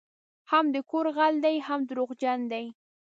هم 0.51 0.65
د 0.75 0.77
کور 0.89 1.05
غل 1.15 1.35
دی 1.45 1.55
هم 1.67 1.79
دروغجن 1.89 2.39
دی 2.51 2.65